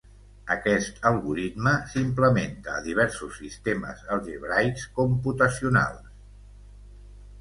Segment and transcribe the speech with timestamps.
[0.53, 6.11] Aquest algoritme s'implementa a diversos sistemes algebraics computacionals.